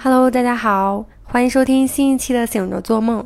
[0.00, 3.20] Hello，大家好，欢迎收听新一期的《醒着做梦》。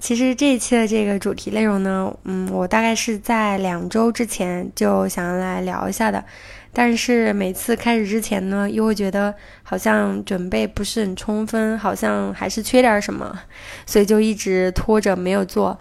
[0.00, 6.24] 其实这一期的这个主题内容呢，嗯，我大概是在两周之前就想要来聊一下的，
[6.72, 13.38] 但是每次开始之前呢，又会觉得好像准备不是很充分，好像还是缺点什么，
[13.86, 15.78] 所以就一直拖着没有做。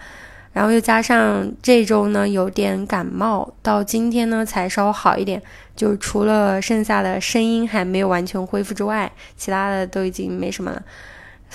[0.56, 5.42] 然后又加上这周呢有点感冒，到今天呢才稍微好一点，
[5.76, 10.82] 就除了剩下的声音还没有完全恢复之外，其他的都已经没什么了。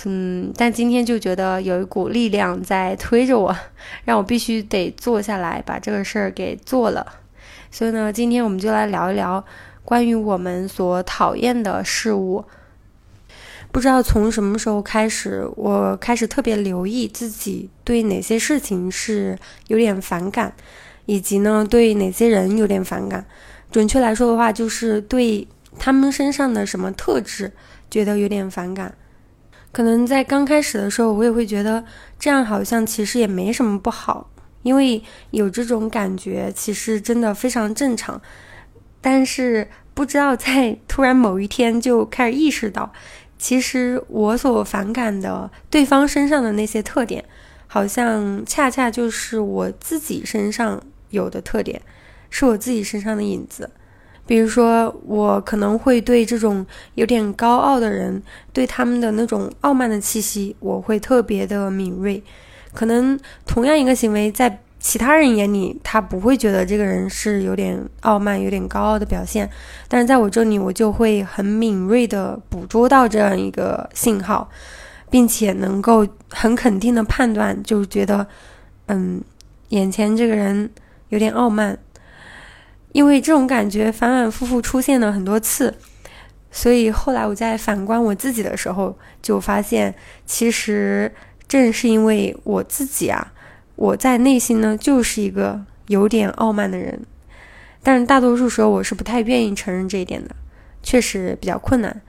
[0.04, 3.56] 嗯，但今天就觉得有一股力量在推着我，
[4.04, 7.06] 让我必须得坐下来把这个事儿给做了。
[7.70, 9.42] 所以呢，今天我们就来聊一聊
[9.82, 12.44] 关于我们所讨厌的事物。
[13.72, 19.38] 不知道从什么时候开始，我开始特别留意自己对哪些事情是
[19.68, 20.52] 有点反感，
[21.06, 23.24] 以及呢对哪些人有点反感。
[23.70, 25.46] 准确来说的话，就是对
[25.78, 27.52] 他们身上的什么特质
[27.88, 28.92] 觉得有点反感。
[29.72, 31.84] 可能在刚开始的时候，我也会觉得
[32.18, 34.28] 这样好像其实也没什么不好，
[34.62, 38.20] 因为有这种感觉其实真的非常正常。
[39.00, 42.92] 但是不知道在突然某一天就开始意识到，
[43.40, 47.24] 其实我所反感的对方身上的那些特点，
[47.66, 51.80] 好像恰恰就是我自己身上有的特点，
[52.28, 53.70] 是我自己身上的影子。
[54.26, 62.22] 比如说，我可能会对这种有点高傲的人，对他们的那种傲慢的气息，我会特别的敏锐。
[62.74, 69.48] 可能同样一个行为，在其他人眼里，他不会觉得这个人是有点傲慢、有点高傲的表现，
[69.86, 74.48] 但是在我这里，我就会很敏锐的捕捉到这样一个信号，
[75.10, 78.26] 并且能够很肯定的判断，就觉得，
[78.86, 79.22] 嗯，
[79.68, 80.70] 眼前这个人
[81.10, 81.78] 有点傲慢。
[82.92, 85.72] 因为这种感觉反反复复出现了很多次，
[86.50, 89.94] 所以后来我在反观我自己的时候，就发现
[90.26, 91.14] 其实
[91.46, 93.32] 正是因为我自己啊，
[93.80, 97.00] 我在内心呢就是一个有点傲慢的人，
[97.82, 100.36] 但是大多数时候我是不太愿意承认这一点的，
[100.82, 102.02] 确实比较困难。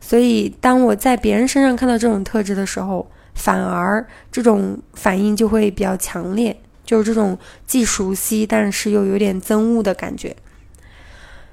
[0.00, 6.60] 所以当我在别人身上看到这种特质的时候，反而这种反应就会比较强烈。
[6.84, 7.38] 就是这种
[7.68, 10.34] 既熟悉但是又有点憎恶的感觉。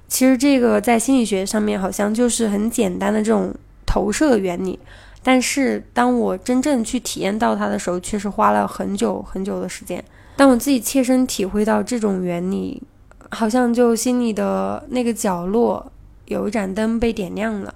[0.08, 3.54] 其实这个在心理学上面好像就是很简单的这种
[3.86, 4.80] 投射原理，
[5.22, 10.04] 但是当我真正去体验到它的时候，却是花了很久很久的时间。
[10.36, 12.82] 当我自己切身体会到这种原理，
[13.30, 15.92] 好像就心里的那个角落
[16.26, 17.74] 有一盏灯被点亮了。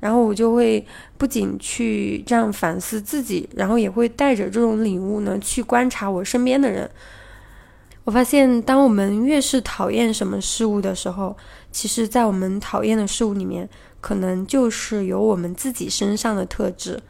[0.00, 0.84] 然后我就会
[1.16, 6.90] 不仅去这样反思自己，然后也会带着这种领悟呢去观察我身边的人。
[8.02, 11.36] 我发现，当我们越是讨厌什么事物的时候，
[11.72, 13.68] 其实，在我们讨厌的事物里面，
[14.00, 17.00] 可能就是有我们自己身上的特质，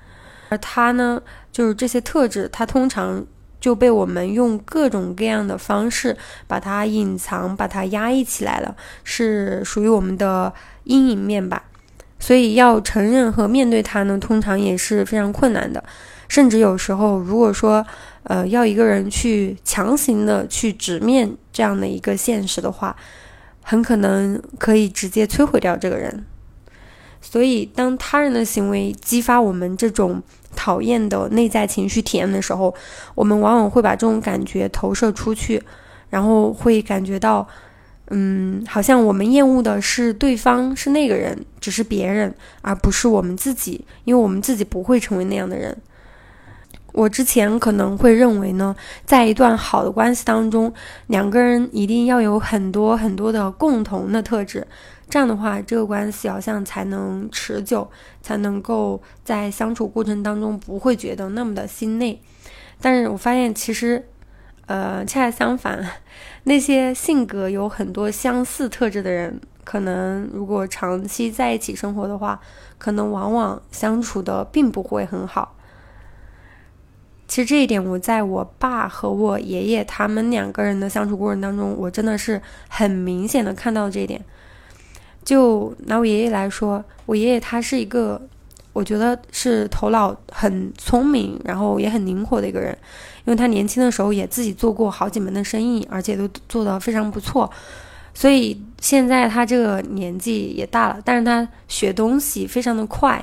[0.49, 3.27] 而它呢，就是这些特质，它通常
[3.61, 10.53] 就被我们用各种各样的方式把它隐藏、把它压抑起来了，是属于我们的
[10.85, 11.65] 阴影面吧。
[12.19, 15.83] 所以要承认和面对它呢，通常也是非常困难的，
[16.29, 17.85] 甚至有时候，如果说，
[18.23, 22.95] 呃，要一个人去强行的去直面这样的一个现实的话，
[23.63, 26.25] 很可能可以直接摧毁掉这个人。
[27.21, 30.23] 所以，当他人的行为激发我们这种
[30.55, 32.75] 讨厌的内在情绪体验的时候，
[33.15, 35.63] 我们往往会把这种感觉投射出去，
[36.11, 37.47] 然后会感觉到。
[38.15, 45.75] 嗯，好像我们厌恶的是对方，是那个人，只是别人，而不是我们自己，因为我们自己不会成为那样的人。
[46.93, 50.73] 我之前可能会认为呢，在一段好的关系当中，
[51.09, 54.67] 两个人一定要有很多很多的共同的特质，
[55.09, 62.21] 这样的话，这个关系好像才能持久，才能够在相处过程当中不会觉得那么的心累。
[62.81, 64.07] 但是我发现，其实。
[64.67, 65.85] 呃，恰恰相反，
[66.45, 72.41] 那些性格有很多相似特质的人，可能如果长期在一起生活的话，
[72.79, 75.57] 可能往往相处的并不会很好。
[77.33, 82.39] 其实这一点，我在我爸和我爷爷他们两个人的相处过程当中，我真的是
[82.69, 84.23] 很明显的看到这一点。
[85.25, 88.21] 就拿我爷爷来说，我爷爷他是一个。
[88.75, 92.77] 我觉得是头脑很聪明，然后也很灵活的一个人，
[93.25, 97.51] 因为他年轻的时候也自己做过好几门的生意，而且都做得非常不错，
[98.13, 103.23] 所以现在他这个年纪也大了，但是他学东西非常的快，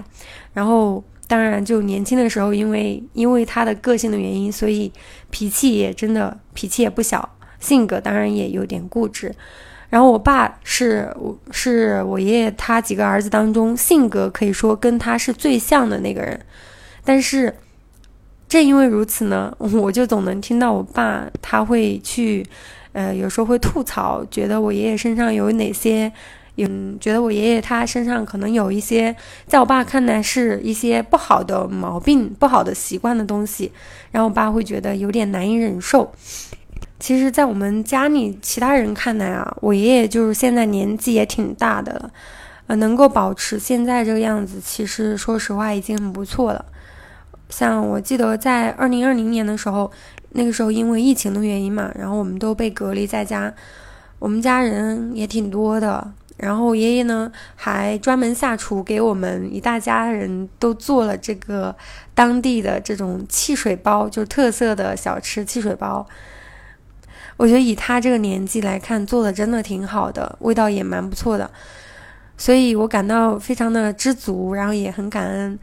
[0.54, 4.92] 然后当然就年轻的时候，因为因为他的个性的原因，所以
[5.30, 9.32] 脾气也真的脾气也不小，性格当然也有点固执，
[9.92, 11.16] 然后我爸是
[11.52, 16.44] 是我爷爷他几个儿子当中性格可以说跟他是最像的那个人，
[17.04, 17.54] 但是
[18.48, 22.44] 正因为如此呢，我就总能听到我爸他会去，
[22.94, 26.12] 呃，有时候会吐槽，觉得我爷爷身上有哪些。
[26.68, 29.16] 嗯，觉得我爷爷他身上可能有一些，
[29.48, 33.72] 在我爸看来是一些不好的毛病、不好的习惯的东西，
[34.12, 36.12] 然后我爸会觉得有点难以忍受。
[37.00, 42.12] 其实，在我们家里其他人看来啊，我爷爷就是现在年纪也挺大的了，
[42.68, 46.66] 呃，能够保持现在这个样子，其实说实话已经很不错了。
[47.48, 49.90] 像我记得在二零二零年的时候，
[50.34, 53.54] 那个时候因为疫情的原因嘛，然后我们都被隔离在家，
[54.20, 56.12] 我们家人也挺多的。
[56.40, 61.76] 然后爷爷呢，还专门下厨给我们一大家人都做了这个
[62.16, 66.08] 当地的这种汽水包，就是特色的小吃汽水包。
[67.36, 71.50] 我觉得以他这个年纪来看，做的真的挺好的，味道也蛮不错的，
[72.38, 75.60] 所以我感到非常的知足，然后也很感恩。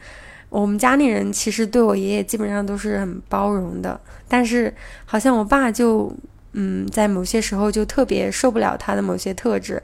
[0.48, 4.74] 我们家里人其实对我爷爷基本上都是很包容的，但是
[5.04, 6.10] 好像我爸就
[6.52, 9.82] 嗯，在某些时候就特别受不了他的某些特质。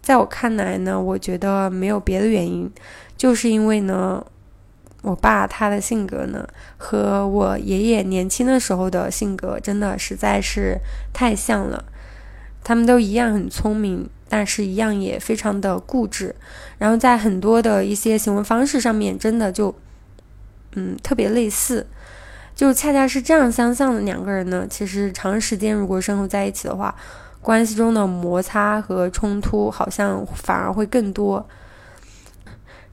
[0.00, 2.70] 在我看来呢，我觉得没有别的原因，
[3.16, 4.24] 就是因为呢，
[5.02, 6.48] 我爸他的性格呢
[6.78, 10.78] 和我爷爷年轻的时候的性格真的实在是
[11.12, 11.84] 太像了。
[12.64, 16.34] 他们都一样很聪明，但是一样也非常的固执，
[16.78, 19.74] 然后在很多的一些行为方式上面，真的就
[20.72, 21.86] 嗯特别类似。
[22.54, 26.94] 就恰恰是这样相像的两个人呢，其实长时间如果生活在一起的话。
[27.48, 31.48] 关系中的摩擦和冲突好像反而会更多。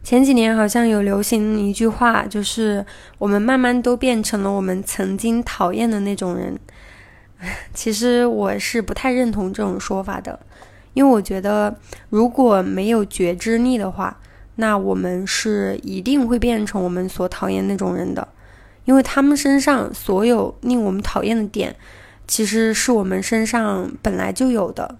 [0.01, 2.85] 前几年好像有流行一句话，就是
[3.17, 6.57] 我们慢慢都变成了我们曾经讨厌的那种人。
[7.75, 10.39] 其实我是不太认同这种说法的，
[10.93, 11.75] 因为我觉得
[12.07, 14.17] 如果没有觉知力的话，
[14.55, 18.25] 那我们是一定会变成我们所讨厌那种人的，
[18.85, 21.75] 因为他们身上所有令我们讨厌的点。
[22.27, 24.95] 其实是我们身上本来就有的。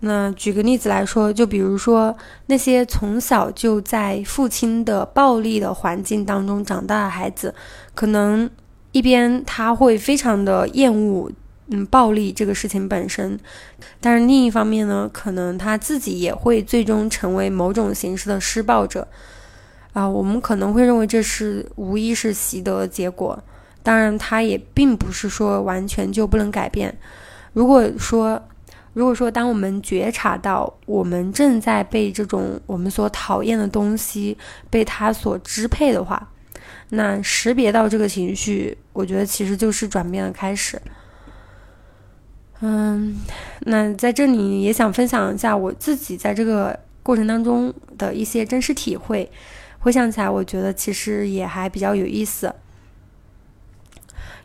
[0.00, 2.14] 那举个例子来说，就比如说
[2.46, 7.54] 那些从小就在父亲的暴力的环境当中长大的孩子，
[7.94, 8.50] 可能
[8.92, 11.32] 一边他会非常的厌恶
[11.68, 13.38] 嗯暴力这个事情本身，
[13.98, 19.08] 但是另一方面呢，可能他自己也会最终成为某种形式的施暴者。
[19.94, 23.42] 啊，我们可能会认为这是无意识习得的结果。
[23.84, 26.92] 当然，他也并不是说完全就不能改变。
[27.52, 28.42] 如果说，
[28.94, 34.36] 如果说，当我们觉察到我们正在被这种我们所讨厌的东西
[34.70, 36.30] 被它所支配的话，
[36.88, 40.80] 那识别到这个情绪，我觉得其实就是转变的开始。
[42.60, 43.20] 嗯，
[43.60, 49.30] 那在这里也想分享一下我自己在这个过程当中的一些真实体会。
[49.80, 52.54] 回想起来，我觉得其实也还比较有意思。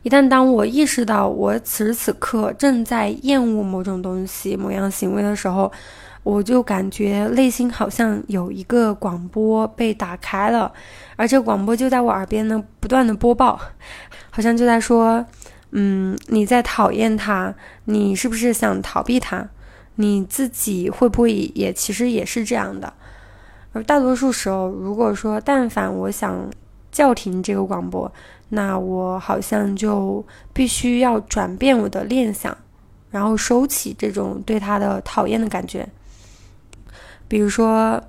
[0.04, 5.72] 一旦当我意识到我此时此刻正在厌恶某种东西、某样行为的时候，
[6.24, 10.72] 我就感觉内心好像有一个广播被打开了，
[11.16, 13.60] 而这广播就在我耳边呢，不断的播报，
[14.30, 15.26] 好像就在说
[15.72, 17.54] ：“嗯，你在讨厌他，
[17.86, 19.50] 你是不是想逃避他？
[19.96, 22.94] 你自己会不会也其实也是这样的？”
[23.72, 26.50] 而大多数时候，如果说但凡我想
[26.92, 28.12] 叫停这个广播，
[28.52, 32.58] 那我好像就必须要转变我的念想，
[33.12, 35.88] 然后收起这种对他的讨厌的感觉。
[37.28, 38.04] 比如说，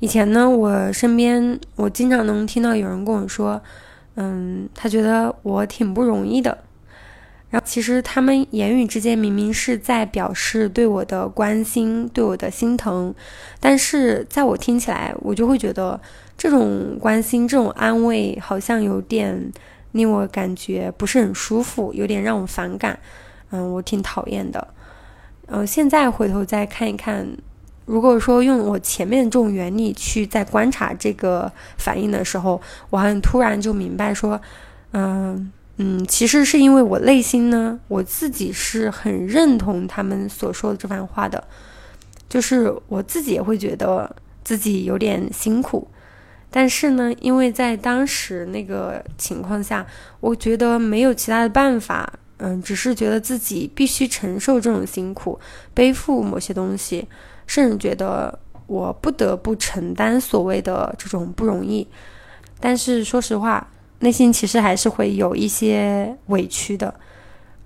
[0.00, 3.62] 以前呢，我身边我经常能听到有人跟我说，
[4.16, 6.58] 嗯，他觉得我挺不容易的。
[7.50, 13.14] 然后其实他们言语之间明明是在表示对我的关心、对我的心疼，
[13.60, 16.00] 但是在我听起来，我就会觉得。
[16.38, 19.52] 这种关心，这种安慰，好像有点
[19.92, 22.98] 令我感觉不是很舒服，有点让我反感。
[23.50, 24.68] 嗯，我挺讨厌的。
[25.46, 27.26] 嗯，现在回头再看一看，
[27.86, 34.40] 如果说用我前面这种原理去再观察这个反应的时候，我好像突然就明白说，
[34.92, 41.42] 嗯嗯，其实是因为我内心呢，我自己是很认同他们所说的这番话的，
[42.28, 44.14] 就是我自己也会觉得
[44.44, 45.88] 自己有点辛苦。
[46.50, 49.86] 但是呢，因为在当时那个情况下，
[50.20, 55.38] 我觉得没有其他的办法，嗯，只是觉得自己必须承受这种辛苦，
[55.74, 57.06] 背负某些东西，
[57.46, 61.86] 甚至觉得我不得不承担所谓的这种不容易。
[62.58, 63.68] 但是说实话，
[64.00, 66.94] 内心其实还是会有一些委屈的，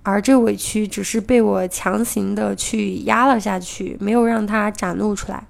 [0.03, 5.47] 而这委屈只是被我强行的去压了下去，没有让它展露出来。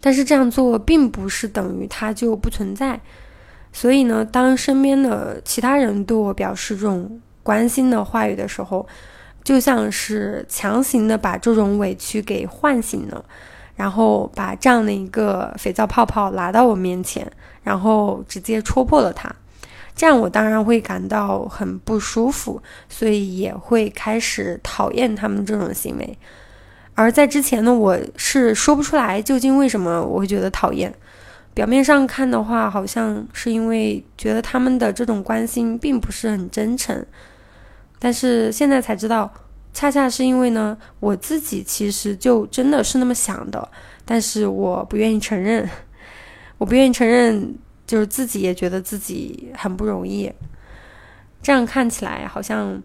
[0.00, 3.00] 但是这样做并不是等于它就不存在。
[3.72, 8.86] 所以呢，当身边的其他人对我表示这种关心的话语的时候，
[9.44, 13.24] 就像是强行的把这种委屈给唤醒了，
[13.76, 17.30] 然后把这样的一个肥皂泡泡拿到我面前，
[17.62, 19.30] 然后直接戳破了它。
[19.94, 26.18] 这样我当然会感到很不舒服，所以也会开始讨厌他们这种行为。
[27.00, 30.92] 而在之前呢，我是说不出来究竟为什么我会觉得讨厌。
[31.54, 37.06] 表面上看的话，好像是因为觉得他们的这种关心并不是很真诚，
[38.00, 39.32] 但是现在才知道，
[39.72, 43.68] 恰恰是因为呢，我自己其实就真的是那么想的，
[44.04, 45.70] 但是我不愿意承认，
[46.58, 47.54] 我不愿意承认，
[47.86, 50.32] 就是自己也觉得自己很不容易。
[51.40, 52.82] 这样看起来，好像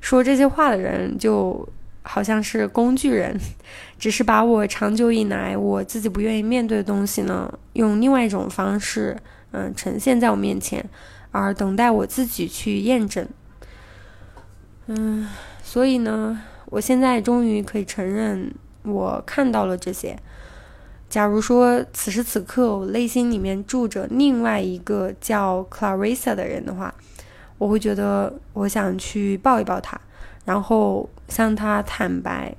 [0.00, 1.68] 说这些话的人就。
[2.12, 3.38] 好像是工具人，
[3.96, 9.16] 只是把我长久以来我自己不愿意面对的东西呢，用另外一种方式，
[9.52, 10.84] 嗯，呈现在我面前，
[11.30, 13.24] 而等待我自己去验证。
[14.88, 15.28] 嗯，
[15.62, 18.52] 所以呢，我现在终于可以承认，
[18.82, 20.18] 我看到了这些。
[21.08, 26.92] 假如说此时此刻我内心里面住着另外一个叫 Clarissa 的人的话，
[27.58, 30.00] 我会觉得我想去抱一抱他。
[30.44, 32.54] 然后向他坦白，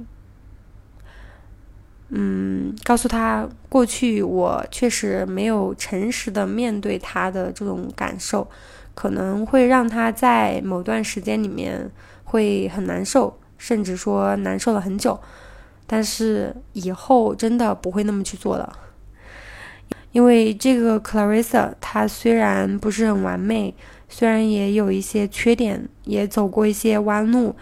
[2.09, 8.49] 嗯，告诉他过去我确实没有诚实的面对他的这种感受，
[8.95, 11.91] 可能会让他在某段时间里面
[12.23, 15.19] 会很难受，甚至说难受了很久。
[15.85, 18.79] 但是以后真的不会那么去做了，
[20.13, 23.75] 因为这个 Clarissa 她虽然不是很完美。
[24.13, 27.55] 虽然也有一些缺点，也走过一些弯路，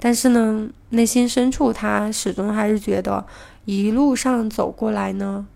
[0.00, 3.26] 但是呢，内心深处他始终还是觉得
[3.64, 5.46] 一路上走过来呢，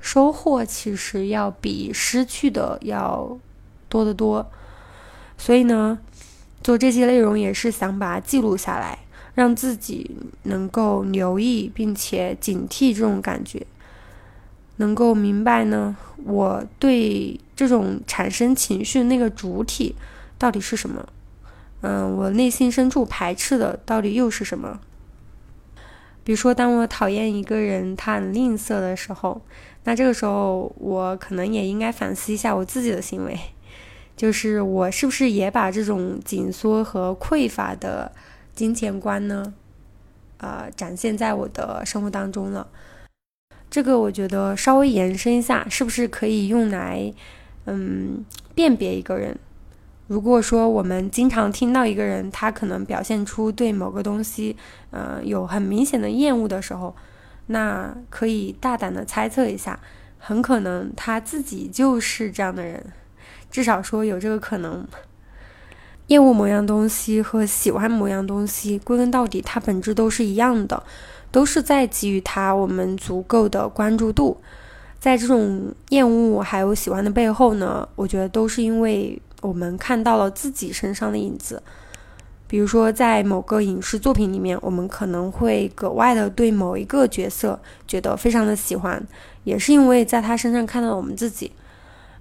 [0.00, 3.38] 收获其实要比失去的要
[3.88, 4.50] 多得多。
[5.36, 5.98] 所以呢，
[6.62, 8.98] 做这些内容也是想把它记录下来，
[9.34, 10.10] 让自己
[10.44, 13.66] 能够留意并且警惕这种感觉。
[14.76, 15.94] 能够明白呢，
[16.24, 19.94] 我对这种产生情绪那个主体
[20.38, 21.06] 到底是什么？
[21.82, 24.80] 嗯，我内心深处排斥的到底又是什么？
[26.24, 29.42] 比如说，当我讨厌一个人他很吝啬的时候，
[29.84, 33.36] 那这个时候我可能也应该反思一下我自己的行为，
[34.16, 38.12] 就是我是不是也把这种紧缩和匮乏的
[38.54, 39.52] 金钱观呢，
[40.36, 42.68] 呃，展现在我的生活当中了？
[43.68, 47.12] 这个我觉得稍微延伸一下，是不是可以用来，
[47.64, 48.24] 嗯，
[48.54, 49.36] 辨别一个人？
[50.06, 54.56] 如果说我们经常听到一个人，他可能表现出对某个东西，
[54.90, 56.94] 呃，有很明显的厌恶的时候，
[57.46, 59.78] 那可以大胆的猜测一下，
[60.18, 62.84] 很可能他自己就是这样的人，
[63.50, 64.86] 至少说有这个可能。
[66.08, 70.82] 厌恶某样东西和喜欢某样东西，归根到底，它本质都是一样的。
[71.30, 74.36] 都是在给予他我们足够的关注度，
[75.00, 81.62] 在这种厌恶还有喜欢的背后呢，我觉得都是因为我们看到了自己身上的影子。
[82.46, 89.02] 比如说，在某个影视作品里面，我们可能会格外的对某一个角色觉得非常的喜欢，
[89.44, 91.52] 也是因为在他身上看到了我们自己。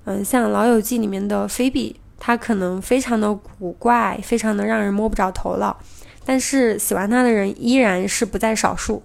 [0.05, 5.77] 嗯，像《老友记》里面的菲比，他可能非常的古怪，非常的让人摸不着头脑。
[6.23, 9.03] 但是喜欢他的人依然是不在少数，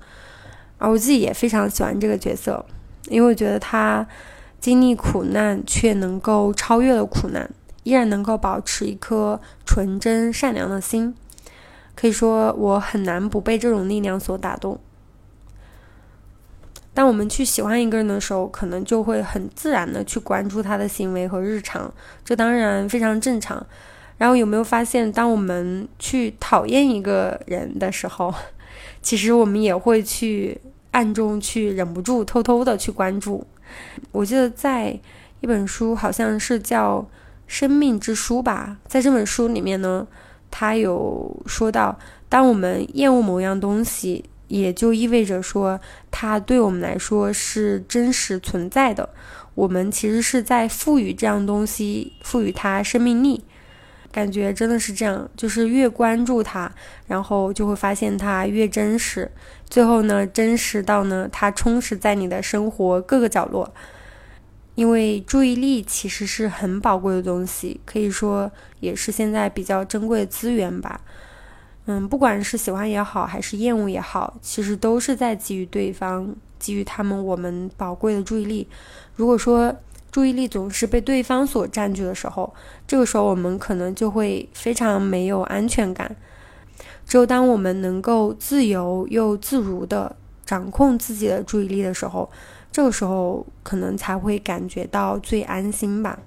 [0.79, 2.65] 而我自己也非常喜欢这个角色，
[3.09, 4.07] 因为我觉得他
[4.61, 7.51] 经历苦难却能够超越了苦难，
[7.87, 11.15] 依然能够保持一颗纯真善良的心，
[11.95, 14.77] 可以说我很难不被这种力量所打动。
[16.93, 23.65] 当我们去喜欢一个人的时候，可能就会很自然的去关注他的行为和日常，这当然非常正常。
[24.19, 28.35] 然后有没有发现，当我们去讨厌一个人的时候，
[29.01, 33.47] 其实我们也会去暗中去忍不住偷偷的去关注。
[34.11, 34.99] 我记得在
[35.39, 36.99] 一本书，好像是叫
[37.47, 40.07] 《生命之书》吧，在这本书里面呢，
[40.51, 41.99] 他有说到，
[42.29, 49.09] 当我们厌恶某样东西，也就意味着说，它对我们来说是真实存在的。
[49.55, 53.45] 我们其实是在赋予这样东西，赋予它生命力。
[54.13, 56.71] 感觉真的是这样，就是越关注它，
[57.07, 59.31] 然后就会发现它越真实。
[59.69, 63.73] 最后呢，真实到呢，它充实在你的生活各个角落。
[64.77, 71.01] 因为注意力其实是很宝贵的东西，可以说也是现在比较珍贵的资源吧。
[71.87, 78.69] 嗯，不管是喜欢也好，还是厌恶也好，其实都是在给予对方、给予他们我们宝贵的注意力。
[79.15, 79.75] 如果说
[80.13, 82.53] 注意力总是被对方所占据的时候，
[82.87, 86.15] 这个时候我们可能就会非常没有安全感。
[87.07, 92.29] 只有当我们能够自由又自如地掌控自己的注意力的时候，
[92.71, 96.19] 这个时候可能才会感觉到最安心吧。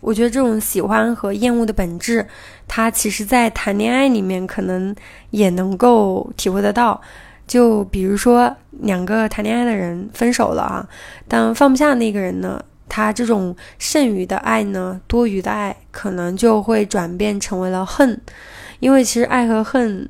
[0.00, 2.24] 我觉得这种喜欢和厌恶的本质，
[2.68, 4.94] 它其实，在谈恋爱里面可能
[5.30, 7.00] 也能够体会得到。
[7.48, 10.88] 就比如说，两个谈恋爱的人分手了啊，
[11.26, 18.20] 当放不下那个人呢，他这种剩余的爱呢，多余的爱，可能就会转变成为了恨。
[18.80, 20.08] 因为其实爱和恨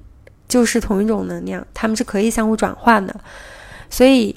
[0.48, 3.14] 就是同一种能量，他们是可以相互转换的。
[3.88, 4.34] 所以，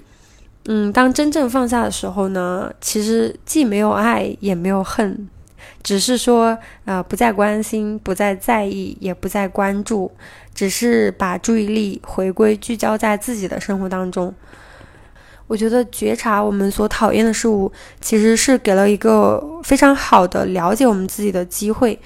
[0.66, 5.28] 嗯，当真正放下的时候呢，其实既没有爱，也没有恨。
[5.84, 10.12] 只是说，呃，不再关心，不再在意，也不再关注，
[10.54, 14.34] 只是把注意力回归聚焦在自己的生活当中。
[15.48, 22.00] 我觉得觉察我们所讨厌的事物，其实是给了一个非常好的了解我们自己的机会，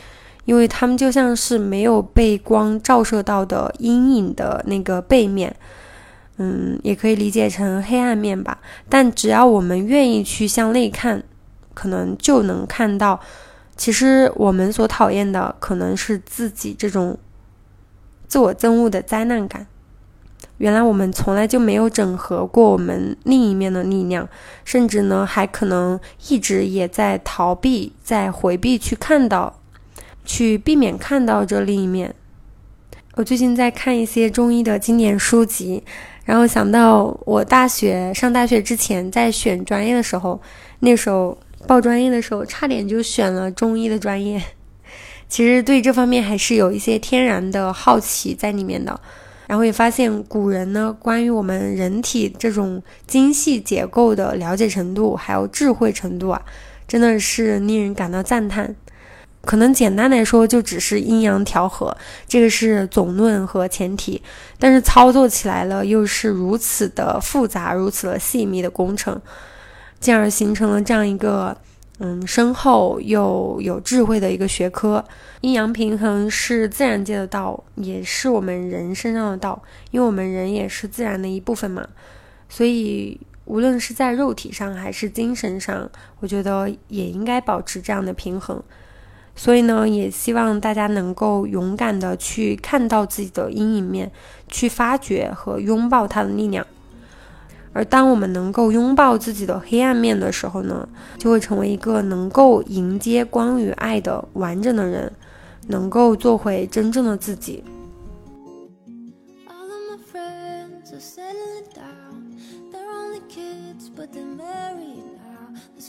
[0.46, 5.54] 因为他们就像是没有被光照射到的阴影的那个背面，
[6.38, 8.58] 嗯，也可以理解成黑暗面吧。
[8.89, 11.24] 但只要我们愿意去向内看，
[11.74, 13.20] 可能就能看到。
[13.77, 17.18] 其实我们所讨厌的可能是自己这种
[18.27, 19.68] 自我憎恶的灾难感。
[20.58, 24.30] 原来我们从来就没有整合过我们另一面的力量，
[24.63, 26.00] 甚至呢还可能
[26.30, 29.60] 一直也在逃避、在回避去看到、
[30.24, 32.15] 去避免看到这另一面。
[33.16, 35.82] 我最近在看一些中医的经典书籍，
[36.26, 40.40] 然后想到我大学上大学之前在选专业的时候，
[40.80, 41.38] 那时候。
[41.68, 44.40] 报专业的时候，差点就选了中医的专业。
[45.28, 49.00] 其实对这方面还是有一些天然的好奇在里面的。
[49.48, 56.40] 然后也发现古人呢，关于我们人体这种精细结构的了解程度，还有智慧程度啊，
[56.88, 58.75] 真的是令人感到赞叹。
[59.46, 61.96] 可能简单来说，就只是阴阳调和，
[62.27, 64.22] 这个是总论和前提。
[64.60, 69.22] 但是操作起来了，又是如此的复杂，如此的细密的工程。
[70.00, 71.55] 进而形成了这样一个，
[72.00, 75.03] 嗯，深厚又有智慧的一个学科。
[75.42, 81.88] 阴阳平衡是自然界的道，也是我们人身上的道，因为我们人也是自然的一部分嘛。
[82.50, 88.62] 所以，无论是在肉体上还是精神上，我觉得也应该保持这样的平衡。
[89.36, 94.10] 所以呢，也希望大家能够勇敢的去看到自己的阴影面，
[94.48, 96.66] 去发掘和拥抱它的力量。
[97.74, 105.12] 而当我们能够拥抱自己的黑暗面的时候呢，就会成为一个能够迎接光与爱的完整的人，
[105.68, 107.62] 能够做回真正的自己。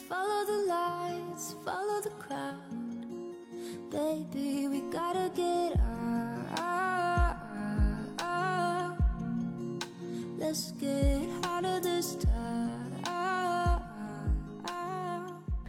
[0.09, 2.56] Follow the lights, follow the crowd.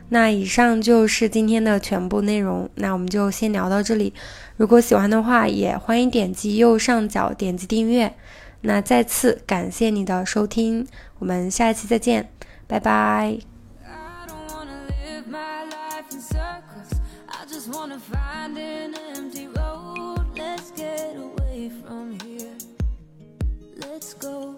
[0.09, 4.13] 那以上就是今天的全部内容，那我们就先聊到这里。
[4.55, 8.13] 如果喜欢的话，也欢迎点击右上角点击订阅。
[8.61, 10.87] 那再次感谢你的收听，
[11.19, 12.29] 我们下一期再见，
[12.67, 13.56] 拜拜。
[17.67, 20.25] just wanna find an empty road.
[20.37, 22.55] Let's get away from here.
[23.75, 24.57] Let's go.